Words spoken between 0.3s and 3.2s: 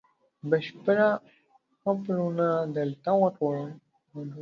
بشپړه خپرونه دلته